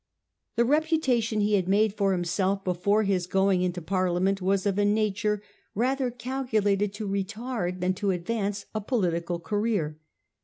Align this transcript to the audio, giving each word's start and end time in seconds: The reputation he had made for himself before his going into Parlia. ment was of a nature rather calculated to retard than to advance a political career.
The 0.55 0.65
reputation 0.65 1.41
he 1.41 1.53
had 1.53 1.67
made 1.67 1.93
for 1.93 2.11
himself 2.11 2.63
before 2.63 3.03
his 3.03 3.27
going 3.27 3.61
into 3.61 3.83
Parlia. 3.83 4.19
ment 4.19 4.41
was 4.41 4.65
of 4.65 4.79
a 4.79 4.83
nature 4.83 5.43
rather 5.75 6.09
calculated 6.09 6.91
to 6.95 7.07
retard 7.07 7.81
than 7.81 7.93
to 7.93 8.09
advance 8.09 8.65
a 8.73 8.81
political 8.81 9.39
career. 9.39 9.99